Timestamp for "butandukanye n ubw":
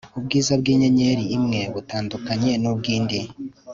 1.73-2.83